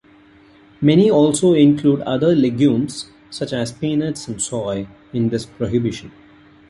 [0.81, 6.11] Many also include other legumes, such as peanuts and soy, in this prohibition.